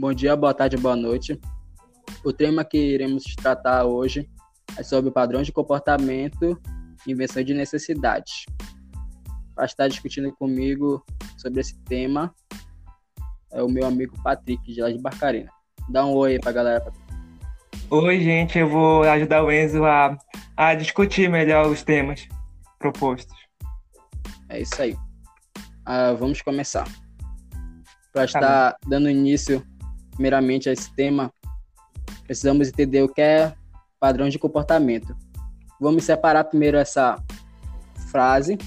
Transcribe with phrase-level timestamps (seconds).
[0.00, 1.38] bom dia, boa tarde, boa noite.
[2.24, 4.30] O tema que iremos tratar hoje
[4.78, 6.58] é sobre padrões de comportamento
[7.06, 8.46] e invenção de necessidades.
[9.54, 11.04] Para estar discutindo comigo
[11.36, 12.34] sobre esse tema
[13.52, 15.50] é o meu amigo Patrick, de lá de Barcarena.
[15.90, 17.04] Dá um oi aí pra galera, Patrick.
[17.90, 20.16] Oi, gente, eu vou ajudar o Enzo a,
[20.56, 22.26] a discutir melhor os temas
[22.78, 23.36] propostos.
[24.48, 24.94] É isso aí.
[25.86, 26.88] Uh, vamos começar.
[28.14, 29.62] Para tá estar dando início,
[30.20, 31.32] primeiramente, a esse tema,
[32.26, 33.54] precisamos entender o que é
[33.98, 35.16] padrão de comportamento.
[35.80, 37.18] Vamos separar primeiro essa
[38.10, 38.58] frase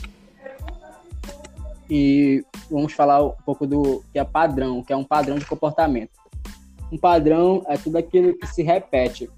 [1.88, 6.10] e vamos falar um pouco do que é padrão, que é um padrão de comportamento.
[6.92, 9.30] Um padrão é tudo aquilo que se repete,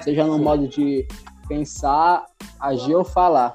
[0.00, 1.06] seja no modo de
[1.46, 2.24] pensar,
[2.58, 3.54] agir ou falar.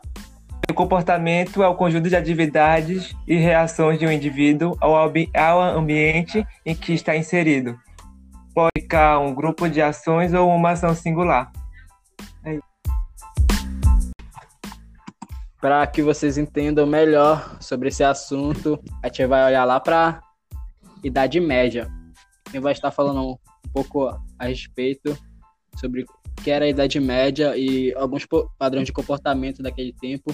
[0.71, 6.47] O comportamento é o conjunto de atividades e reações de um indivíduo ao, ao ambiente
[6.66, 7.78] em que está inserido.
[8.55, 11.52] Pode ficar um grupo de ações ou uma ação singular.
[12.45, 12.58] É
[15.59, 20.22] para que vocês entendam melhor sobre esse assunto, a gente vai olhar lá para
[21.03, 21.91] Idade Média
[22.50, 23.38] quem vai estar falando um
[23.73, 24.08] pouco
[24.39, 25.17] a respeito
[25.78, 26.06] sobre o
[26.41, 28.25] que era a Idade Média e alguns
[28.58, 30.33] padrões de comportamento daquele tempo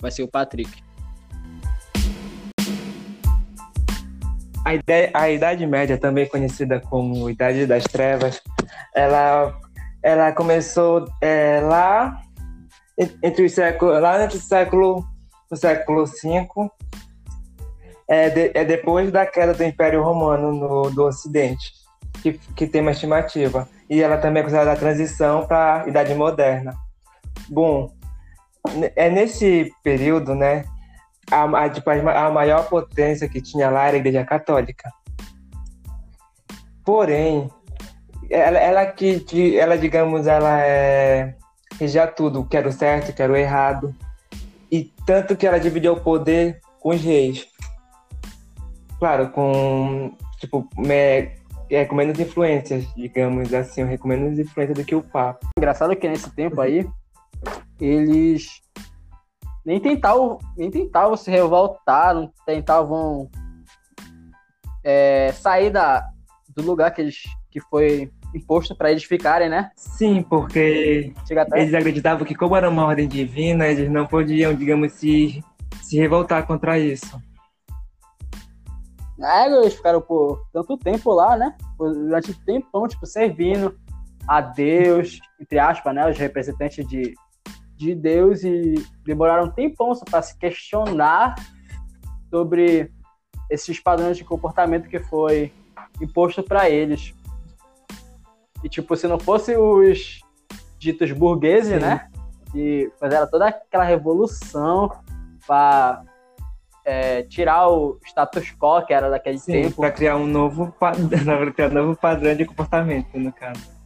[0.00, 0.70] vai ser o Patrick.
[4.64, 8.40] A, ideia, a Idade Média, também conhecida como Idade das Trevas,
[8.94, 9.56] ela,
[10.02, 12.20] ela começou é, lá
[13.22, 15.04] entre os séculos, lá entre o século,
[15.50, 16.48] o século V
[18.08, 21.72] é, de, é depois da queda do Império Romano no, do Ocidente,
[22.22, 23.68] que, que tem uma estimativa.
[23.88, 26.74] E ela também é considerada a transição para a Idade Moderna.
[27.48, 27.92] Bom,
[28.94, 30.64] é nesse período, né,
[31.30, 34.90] a, a, tipo, a maior potência que tinha lá era a Igreja Católica.
[36.84, 37.50] Porém,
[38.30, 41.34] ela, ela que, ela, digamos, ela é
[41.78, 43.94] regia tudo, que era o certo, que era o errado.
[44.70, 47.46] E tanto que ela dividiu o poder com os reis.
[48.98, 51.30] Claro, com tipo, me,
[51.70, 55.46] é, com menos influências, digamos assim, recomendo menos influência do que o Papa.
[55.58, 56.88] Engraçado que nesse tempo aí,
[57.80, 58.62] eles
[59.66, 63.28] nem tentavam, nem tentavam se revoltar, não tentavam
[64.84, 66.08] é, sair da,
[66.54, 69.72] do lugar que, eles, que foi imposto para eles ficarem, né?
[69.74, 71.12] Sim, porque
[71.52, 75.42] eles acreditavam que como era uma ordem divina, eles não podiam, digamos, se,
[75.82, 77.20] se revoltar contra isso.
[79.20, 81.56] É, eles ficaram por tanto tempo lá, né?
[81.76, 83.76] Durante tempão, tipo, servindo
[84.28, 86.08] a Deus, entre aspas, né?
[86.08, 87.14] Os representantes de,
[87.76, 91.34] de Deus e demoraram um tempão para se questionar
[92.30, 92.90] sobre
[93.50, 95.52] esses padrões de comportamento que foi
[96.00, 97.14] imposto para eles.
[98.64, 100.20] E, tipo, se não fosse os
[100.78, 101.86] ditos burgueses, Sim.
[101.86, 102.08] né?
[102.50, 104.90] Que fizeram toda aquela revolução
[105.46, 106.02] para
[106.84, 109.76] é, tirar o status quo que era daquele Sim, tempo.
[109.82, 110.74] Para criar um novo,
[111.54, 113.76] criar um novo padrão de comportamento, no caso.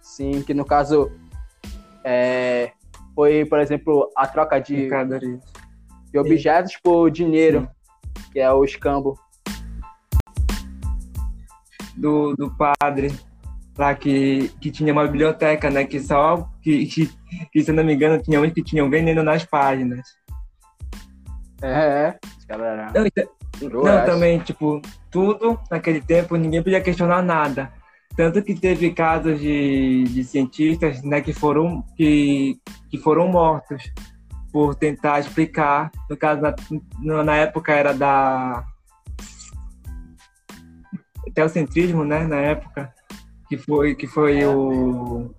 [0.00, 1.10] Sim, que no caso
[2.04, 2.72] é,
[3.14, 4.88] foi, por exemplo, a troca de,
[6.10, 7.68] de objetos por dinheiro,
[8.16, 8.30] Sim.
[8.32, 9.18] que é o escambo.
[11.96, 13.14] Do, do padre
[13.78, 15.84] lá que, que tinha uma biblioteca, né?
[15.84, 17.10] Que só que, que,
[17.52, 20.00] que se não me engano tinha uns que tinham veneno nas páginas.
[21.62, 23.24] É, os caras não, então,
[23.62, 27.72] não, também, tipo, tudo naquele tempo, ninguém podia questionar nada.
[28.16, 32.58] Tanto que teve casos de, de cientistas né, que, foram, que,
[32.88, 33.82] que foram mortos
[34.52, 35.90] por tentar explicar.
[36.08, 36.40] No caso,
[37.02, 38.64] na, na época era da.
[41.34, 42.24] Teocentrismo, né?
[42.28, 42.94] Na época,
[43.48, 45.34] que foi, que foi o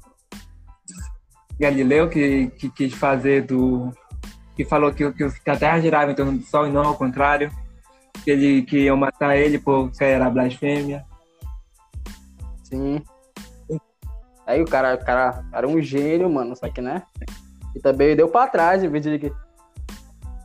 [1.58, 3.94] Galileu que, que quis fazer do,
[4.56, 7.52] que falou que, que, a Terra girava em torno do Sol e não ao contrário,
[8.24, 11.06] que ele que iam matar ele porque era blasfêmia.
[12.76, 13.80] Sim.
[14.46, 17.04] Aí o cara, o cara era um gênio, mano, só que, né?
[17.76, 19.34] E também deu pra trás, em vez de ele,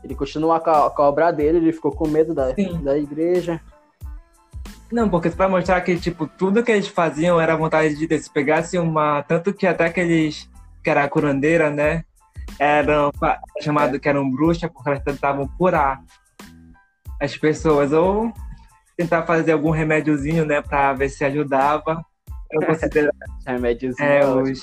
[0.02, 3.60] ele continuar com a, com a obra dele, ele ficou com medo da, da igreja.
[4.90, 8.24] Não, porque para mostrar que, tipo, tudo que eles faziam era vontade de Deus.
[8.24, 9.22] Se pegasse uma.
[9.22, 10.50] Tanto que até aqueles.
[10.82, 12.04] que era a curandeira, né?
[12.58, 13.10] eram
[13.60, 16.02] chamadas que eram bruxas porque elas tentavam curar
[17.20, 18.32] as pessoas ou
[18.96, 22.04] tentar fazer algum remédiozinho, né, para ver se ajudava.
[22.52, 23.10] Eu considero
[23.46, 24.08] remédiozinho.
[24.08, 24.60] É, os,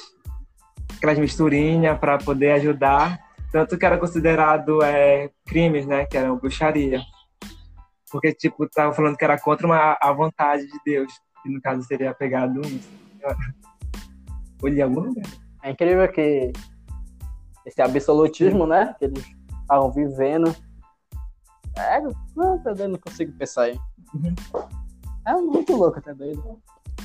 [0.98, 3.20] aquelas misturinhas para poder ajudar,
[3.52, 7.02] tanto que era considerado é, crimes, né, que eram bruxaria.
[8.12, 11.12] porque, tipo, tava falando que era contra uma, a vontade de Deus,
[11.42, 12.62] que no caso seria pegado.
[14.62, 15.26] Ou de algum lugar.
[15.64, 16.52] É incrível que
[17.66, 19.26] esse absolutismo, né, que eles
[19.62, 20.56] estavam vivendo.
[21.76, 22.02] É,
[22.36, 23.80] não, tá doido, não consigo pensar aí.
[24.14, 24.34] Uhum.
[25.28, 26.60] É muito louco, tá doido.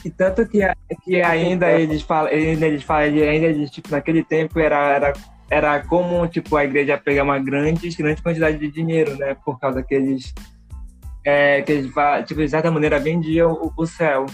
[0.05, 0.61] E tanto que,
[1.05, 5.13] que ainda eles falam, ainda eles falam, ainda eles, tipo, naquele tempo era, era,
[5.49, 9.83] era comum, tipo, a igreja pegar uma grande, grande quantidade de dinheiro, né, por causa
[9.83, 10.35] que eles,
[11.25, 11.93] é, que eles,
[12.27, 14.27] tipo, de certa maneira vendiam o, o céu.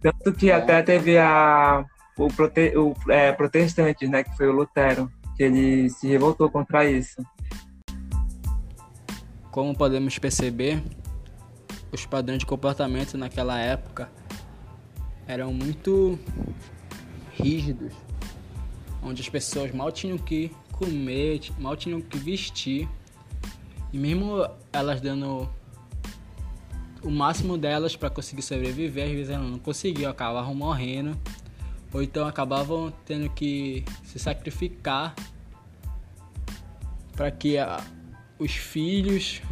[0.00, 0.54] Tanto que é.
[0.54, 1.82] até teve a,
[2.18, 6.84] o, prote, o é, protestante, né, que foi o Lutero, que ele se revoltou contra
[6.84, 7.22] isso.
[9.50, 10.82] Como podemos perceber,
[11.92, 14.10] os padrões de comportamento naquela época
[15.26, 16.18] eram muito
[17.34, 17.92] rígidos,
[19.02, 22.88] onde as pessoas mal tinham que comer, mal tinham que vestir,
[23.92, 25.48] e mesmo elas dando
[27.02, 31.18] o máximo delas para conseguir sobreviver, às vezes elas não conseguiam, acabavam morrendo
[31.92, 35.14] ou então acabavam tendo que se sacrificar
[37.14, 37.84] para que a,
[38.38, 39.42] os filhos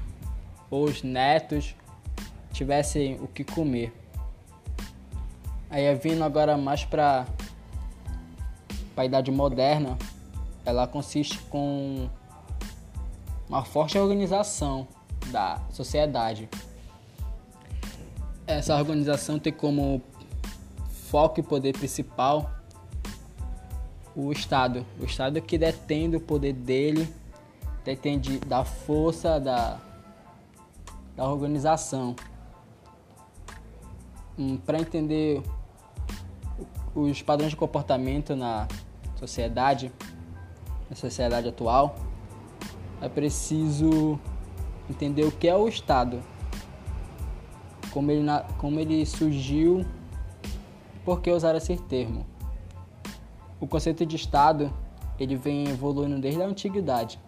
[0.71, 1.75] ou os netos
[2.61, 3.91] tivessem o que comer.
[5.71, 7.27] Aí é vindo agora mais para
[8.95, 9.97] a idade moderna,
[10.63, 12.07] ela consiste com
[13.49, 14.87] uma forte organização
[15.29, 16.51] da sociedade.
[18.47, 20.03] Essa organização tem como
[21.09, 22.51] foco e poder principal
[24.15, 24.85] o Estado.
[25.01, 27.09] O Estado que detém o poder dele,
[27.87, 29.79] detém de, da força da,
[31.17, 32.15] da organização.
[34.65, 35.43] Para entender
[36.95, 38.67] os padrões de comportamento na
[39.17, 39.93] sociedade,
[40.89, 41.97] na sociedade atual,
[43.01, 44.19] é preciso
[44.89, 46.23] entender o que é o Estado,
[47.93, 48.27] como ele,
[48.59, 49.85] como ele surgiu
[51.05, 52.27] por que usar esse termo?
[53.61, 54.73] O conceito de Estado
[55.19, 57.21] ele vem evoluindo desde a antiguidade,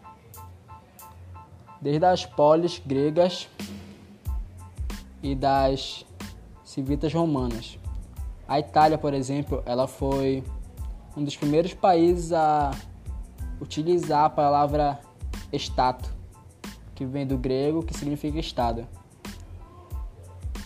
[1.80, 3.48] desde as polis gregas
[5.22, 6.06] e das
[6.72, 7.78] civitas romanas.
[8.48, 10.42] A Itália, por exemplo, ela foi
[11.14, 12.70] um dos primeiros países a
[13.60, 14.98] utilizar a palavra
[15.52, 16.08] Estado,
[16.94, 18.86] que vem do grego, que significa Estado.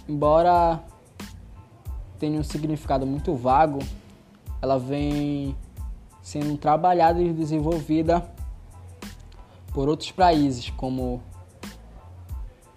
[0.09, 0.81] Embora
[2.21, 3.81] tem um significado muito vago,
[4.63, 5.57] ela vem
[6.23, 8.25] sendo trabalhada e desenvolvida
[9.75, 11.21] por outros países, como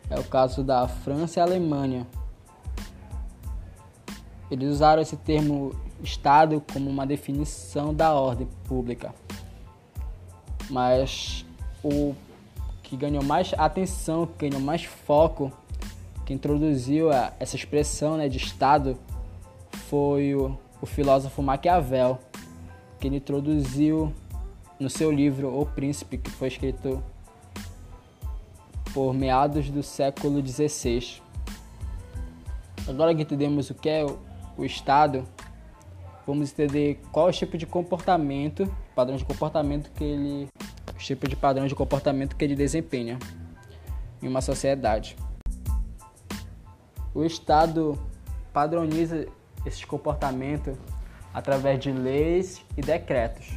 [0.09, 2.07] é o caso da França e Alemanha.
[4.49, 9.13] Eles usaram esse termo Estado como uma definição da ordem pública.
[10.69, 11.45] Mas
[11.83, 12.15] o
[12.81, 15.51] que ganhou mais atenção, que ganhou mais foco,
[16.25, 17.09] que introduziu
[17.39, 18.97] essa expressão né, de Estado
[19.89, 22.19] foi o, o filósofo Maquiavel,
[22.99, 24.13] que ele introduziu
[24.79, 27.03] no seu livro O Príncipe, que foi escrito
[28.93, 31.21] por meados do século XVI.
[32.87, 34.17] Agora que entendemos o que é o,
[34.59, 35.25] o Estado,
[36.27, 40.49] vamos entender qual é o tipo de comportamento, padrão de comportamento que ele,
[40.97, 43.17] tipo de padrão de comportamento que ele desempenha
[44.21, 45.15] em uma sociedade.
[47.15, 47.97] O Estado
[48.51, 49.27] padroniza
[49.65, 50.77] esse comportamento
[51.33, 53.47] através de leis e decretos,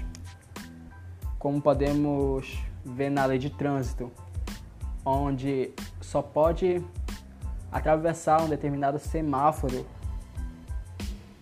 [1.37, 4.13] como podemos ver na lei de trânsito,
[5.05, 6.81] onde só pode
[7.73, 9.85] atravessar um determinado semáforo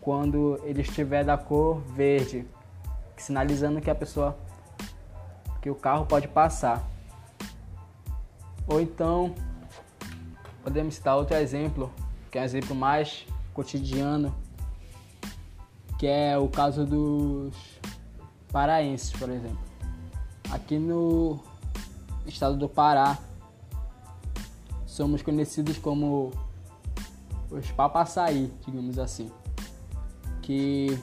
[0.01, 2.47] quando ele estiver da cor verde,
[3.17, 4.37] sinalizando que a pessoa
[5.61, 6.89] que o carro pode passar.
[8.67, 9.35] Ou então
[10.63, 11.93] podemos citar outro exemplo,
[12.31, 14.35] que é um exemplo mais cotidiano,
[15.99, 17.55] que é o caso dos
[18.51, 19.59] paraenses, por exemplo.
[20.51, 21.41] Aqui no
[22.27, 23.19] estado do Pará,
[24.87, 26.33] somos conhecidos como
[27.51, 29.31] os papaçaí, digamos assim,
[30.51, 31.01] que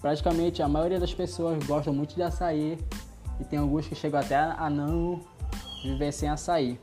[0.00, 2.78] praticamente a maioria das pessoas gostam muito de açaí
[3.40, 5.20] e tem alguns que chegam até a não
[5.82, 6.78] viver sem açaí.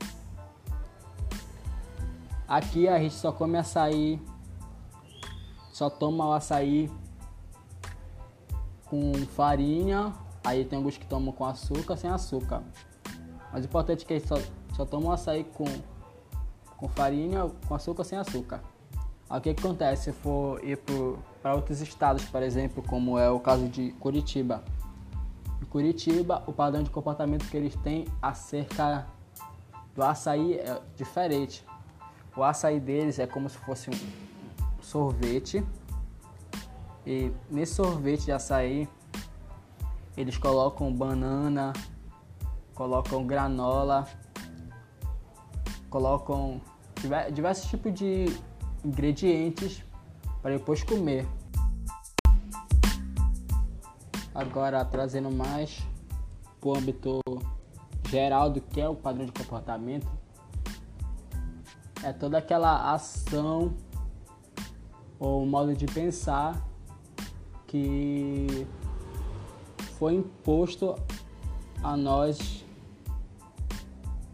[2.46, 4.20] Aqui a gente só come açaí,
[5.72, 6.90] só toma o açaí
[8.84, 10.12] com farinha,
[10.44, 12.62] aí tem alguns que tomam com açúcar, sem açúcar.
[13.50, 14.36] Mas o importante é que só,
[14.76, 15.64] só tomam açaí com,
[16.76, 18.60] com farinha, com açúcar, sem açúcar.
[19.30, 20.76] O que, que acontece se for ir
[21.40, 24.64] para outros estados, por exemplo, como é o caso de Curitiba.
[25.62, 29.06] Em Curitiba, o padrão de comportamento que eles têm acerca
[29.94, 31.64] do açaí é diferente.
[32.36, 35.64] O açaí deles é como se fosse um sorvete.
[37.06, 38.88] E nesse sorvete de açaí,
[40.16, 41.72] eles colocam banana,
[42.74, 44.08] colocam granola,
[45.88, 46.60] colocam
[47.32, 48.26] diversos tipos de
[48.84, 49.82] ingredientes
[50.42, 51.26] para depois comer.
[54.34, 55.82] Agora trazendo mais
[56.60, 57.20] para o âmbito
[58.08, 60.08] geral do que é o padrão de comportamento,
[62.02, 63.74] é toda aquela ação
[65.18, 66.66] ou modo de pensar
[67.66, 68.66] que
[69.98, 70.96] foi imposto
[71.82, 72.64] a nós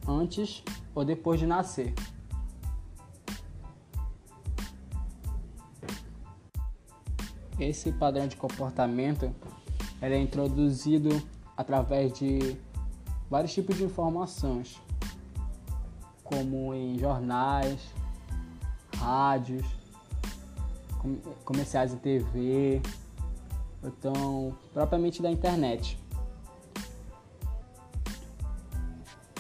[0.07, 0.63] antes
[0.95, 1.93] ou depois de nascer.
[7.59, 9.35] Esse padrão de comportamento
[10.01, 11.23] é introduzido
[11.57, 12.57] através de
[13.31, 14.81] vários tipos de informações,
[16.23, 17.81] como em jornais,
[18.99, 19.65] rádios,
[21.45, 22.83] comerciais de TV,
[23.83, 25.99] então propriamente da internet.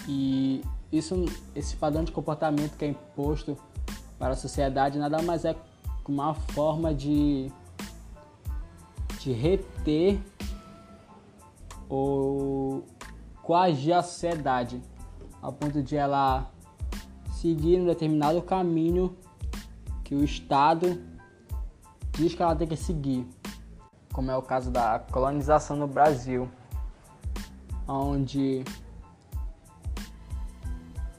[0.08, 3.58] E isso, esse padrão de comportamento que é imposto
[4.18, 5.54] para a sociedade nada mais é
[6.08, 7.50] uma forma de,
[9.26, 10.20] de reter
[11.88, 12.86] ou
[13.42, 14.80] coagir a sociedade
[15.42, 16.48] ao ponto de ela
[17.32, 19.16] seguir um determinado caminho
[20.04, 21.02] que o Estado
[22.12, 23.26] diz que ela tem que seguir,
[24.12, 26.48] como é o caso da colonização no Brasil,
[27.88, 28.62] onde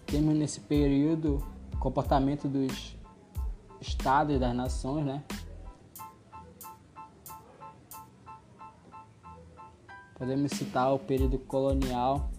[0.06, 1.46] temos nesse período
[1.78, 2.98] comportamento dos
[3.82, 5.24] estados e das nações, né?
[10.18, 12.32] Podemos citar o período colonial.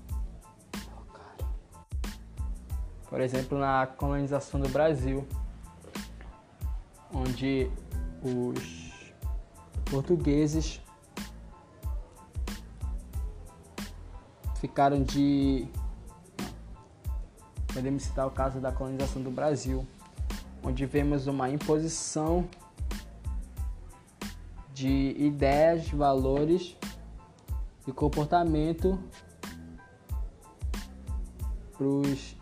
[3.08, 5.24] Por exemplo, na colonização do Brasil,
[7.14, 7.70] onde
[8.20, 9.12] os
[9.88, 10.80] portugueses
[14.56, 15.68] ficaram de.
[17.72, 19.86] Podemos citar o caso da colonização do Brasil,
[20.64, 22.48] onde vemos uma imposição
[24.74, 26.76] de ideias, valores
[27.88, 28.98] e comportamento
[31.72, 32.36] para os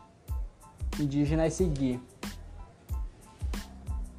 [0.98, 2.02] indígenas seguir.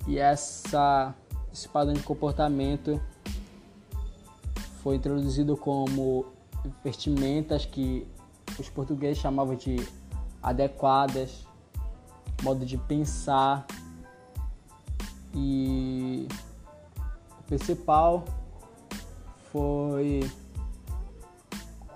[0.08, 1.14] E essa,
[1.52, 3.02] esse padrão de comportamento
[4.82, 6.26] foi introduzido como
[6.82, 8.08] vestimentas que
[8.58, 9.76] os portugueses chamavam de
[10.42, 11.46] adequadas,
[12.42, 13.68] modo de pensar
[15.36, 16.26] e
[17.38, 18.24] o principal
[19.52, 20.22] foi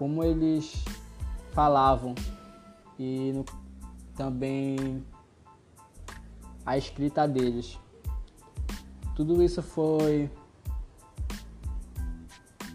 [0.02, 0.84] como eles
[1.52, 2.16] falavam
[2.98, 3.46] e no,
[4.16, 5.06] também
[6.66, 7.78] a escrita deles.
[9.16, 10.28] Tudo isso foi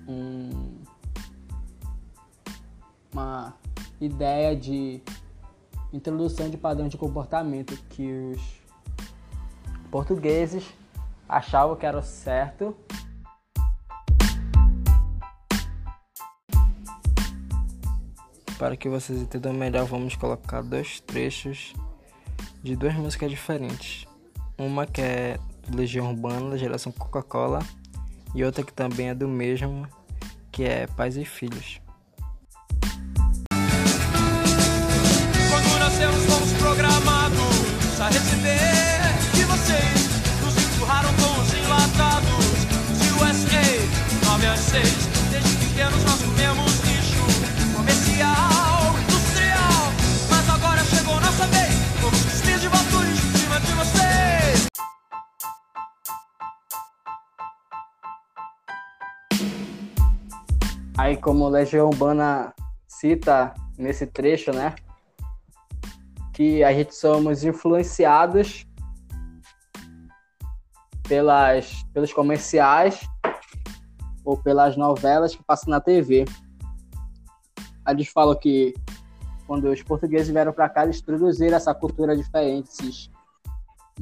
[0.07, 0.77] um,
[3.13, 3.55] uma
[4.01, 5.03] ideia de
[5.93, 8.07] introdução de padrão de comportamento que
[8.37, 8.61] os
[9.91, 10.65] portugueses
[11.29, 12.73] achavam que era certo
[18.59, 21.75] Para que vocês entendam melhor, vamos colocar dois trechos
[22.63, 24.07] de duas músicas diferentes.
[24.57, 27.59] Uma que é do Legião Urbana, da geração Coca-Cola,
[28.35, 29.87] e outra que também é do mesmo,
[30.51, 31.81] que é Pais e Filhos.
[35.51, 38.97] Quando nascemos fomos programados a receber
[39.35, 40.07] de vocês.
[40.43, 42.47] Nos empurraram com os enlatados,
[42.93, 45.06] os USA 9 às 6.
[61.07, 62.53] Aí, como Legião Urbana
[62.89, 64.75] cita nesse trecho, né?
[66.33, 68.67] Que a gente somos influenciados
[71.05, 73.09] pelas, pelos comerciais
[74.25, 76.25] ou pelas novelas que passam na TV
[77.89, 78.75] eles falam que
[79.47, 83.13] quando os portugueses vieram para cá, eles introduziram essa cultura diferente, esses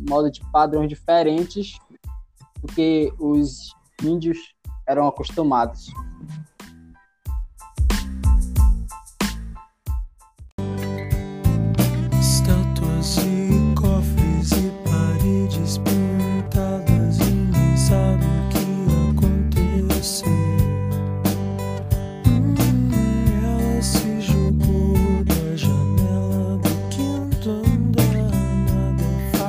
[0.08, 1.78] modos de padrões diferentes
[2.62, 4.38] do que os índios
[4.86, 5.92] eram acostumados.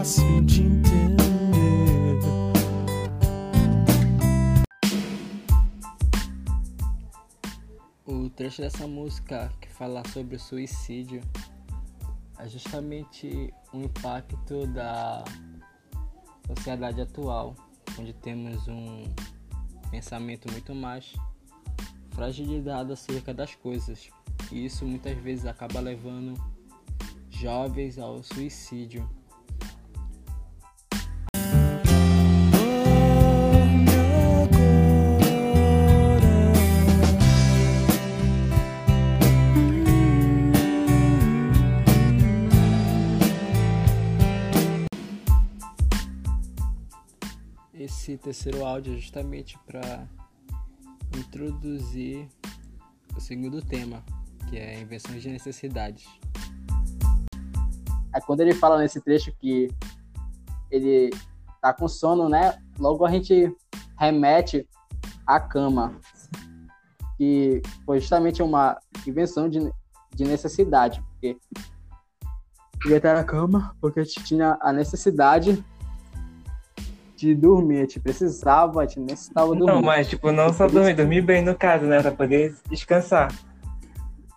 [0.06, 2.20] fácil de entender.
[8.06, 11.22] O trecho dessa música que fala sobre o suicídio
[12.38, 15.24] é justamente o impacto da
[16.56, 17.56] sociedade atual,
[18.00, 19.12] onde temos um
[19.90, 21.14] pensamento muito mais
[22.12, 24.08] fragilizado acerca das coisas.
[24.52, 26.36] E isso muitas vezes acaba levando
[27.32, 29.10] jovens ao suicídio.
[48.25, 50.08] Terceiro áudio é justamente para
[51.15, 52.27] introduzir
[53.15, 54.03] o segundo tema,
[54.50, 56.08] que é invenções de necessidades.
[58.12, 59.70] Aí quando ele fala nesse trecho que
[60.72, 61.12] ele
[61.62, 62.58] tá com sono, né?
[62.79, 63.55] Logo a gente
[63.96, 64.67] remete
[65.27, 65.96] à cama,
[67.17, 69.72] que foi justamente uma invenção de,
[70.15, 71.38] de necessidade, porque
[72.86, 75.63] ele estar na cama porque a gente tinha a necessidade
[77.25, 79.65] de dormir, a gente precisava, a gente necessitava dormir.
[79.65, 82.01] Não, mas tipo, não só dormir, dormir bem no caso, né?
[82.01, 83.34] Pra poder descansar.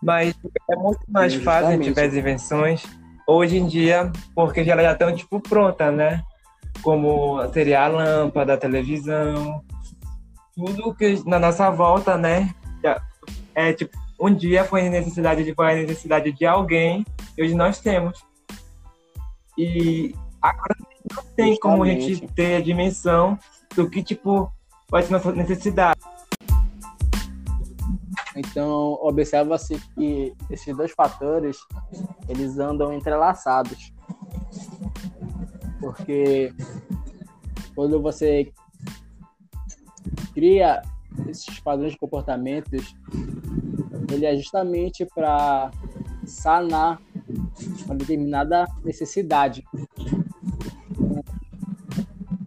[0.02, 0.34] Mas
[0.70, 2.84] é muito mais Sim, fácil a gente ver as invenções
[3.26, 6.22] hoje em dia, porque já elas já estão, tipo, prontas, né?
[6.82, 9.62] Como seria a lâmpada, a televisão,
[10.54, 12.54] tudo que na nossa volta, né?
[13.54, 17.04] É tipo, um dia foi necessidade de foi a necessidade de alguém,
[17.36, 18.24] e hoje nós temos.
[19.58, 20.76] E agora
[21.38, 23.38] não tem como a gente ter a dimensão
[23.74, 24.52] do que, tipo,
[24.90, 26.00] vai ser nossa necessidade.
[28.36, 31.56] Então, observa-se que esses dois fatores,
[32.28, 33.92] eles andam entrelaçados.
[35.80, 36.52] Porque
[37.74, 38.52] quando você
[40.34, 40.82] cria
[41.28, 42.94] esses padrões de comportamentos,
[44.12, 45.70] ele é justamente para
[46.24, 47.00] sanar
[47.86, 49.64] uma determinada necessidade.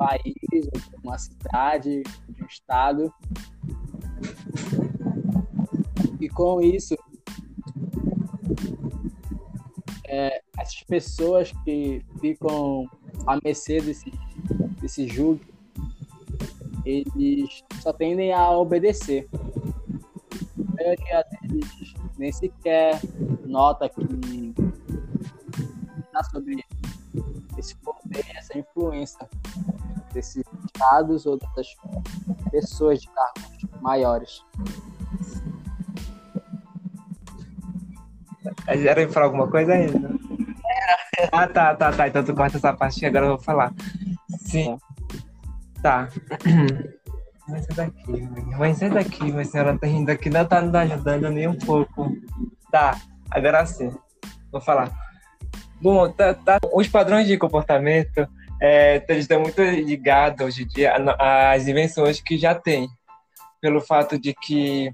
[0.01, 3.13] País, de uma cidade, de um estado.
[6.19, 6.95] E com isso,
[10.07, 12.89] é, essas pessoas que ficam
[13.27, 14.11] à mercê desse,
[14.81, 15.39] desse julgo,
[16.83, 19.29] eles só tendem a obedecer.
[20.67, 22.99] A maioria deles nem sequer
[23.45, 24.01] nota que
[26.05, 26.65] está sobre
[27.55, 29.29] esse poder, essa influência
[30.13, 31.75] desses estados ou dessas
[32.51, 34.43] pessoas de cargos maiores.
[38.67, 40.11] Era pra falar alguma coisa ainda?
[41.31, 42.07] Ah, tá, tá, tá.
[42.07, 43.73] Então tu corta essa parte que agora eu vou falar.
[44.39, 44.77] Sim.
[45.81, 46.07] Tá.
[47.47, 48.57] Vai sair daqui, mãe.
[48.57, 51.57] Vai sair daqui, mas a senhora tá rindo aqui, não tá nos ajudando nem um
[51.57, 52.15] pouco.
[52.71, 52.97] Tá,
[53.29, 53.91] agora sim.
[54.51, 54.89] Vou falar.
[55.81, 56.59] Bom, tá, tá.
[56.71, 58.27] os padrões de comportamento
[58.61, 62.87] é, eles estão muito ligados hoje em dia às invenções que já tem.
[63.59, 64.91] Pelo fato de que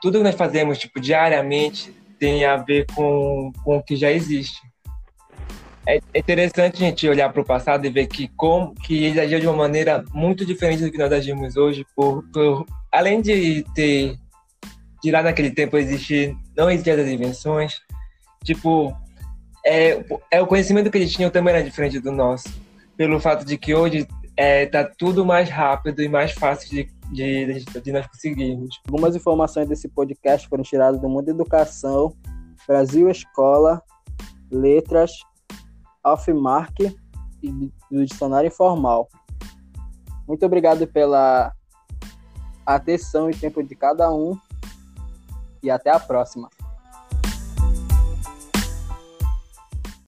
[0.00, 4.60] tudo que nós fazemos, tipo, diariamente, tem a ver com, com o que já existe.
[5.86, 9.18] É é interessante a gente olhar para o passado e ver que como que eles
[9.18, 13.64] agiam de uma maneira muito diferente do que nós agimos hoje, por, por- além de
[13.74, 14.16] ter
[15.02, 17.80] de lá naquele tempo existir não existiam as invenções,
[18.44, 18.96] tipo
[19.66, 22.48] é, é o conhecimento que eles tinham também era diferente do nosso,
[22.96, 27.64] pelo fato de que hoje é, tá tudo mais rápido e mais fácil de, de,
[27.64, 28.80] de, nós conseguirmos.
[28.86, 32.14] Algumas informações desse podcast foram tiradas do Mundo Educação,
[32.66, 33.82] Brasil Escola,
[34.50, 35.12] Letras,
[36.02, 36.80] Alfmark
[37.42, 39.08] e do Dicionário Informal.
[40.26, 41.52] Muito obrigado pela
[42.64, 44.36] atenção e tempo de cada um
[45.62, 46.48] e até a próxima.